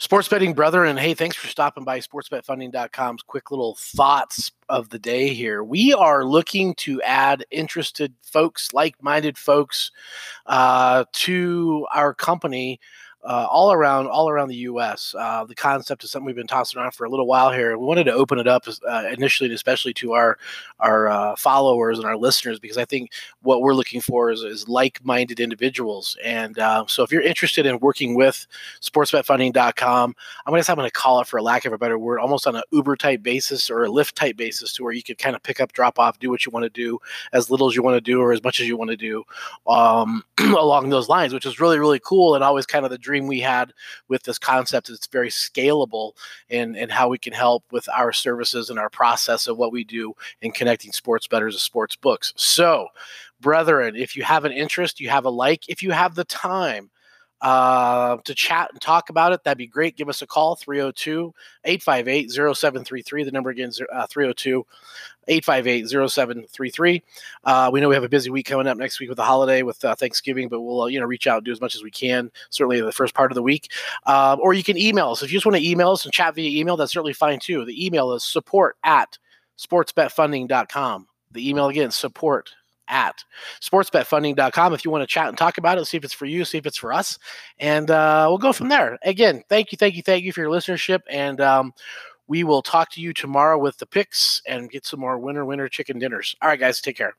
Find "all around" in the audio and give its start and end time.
13.50-14.06, 14.06-14.48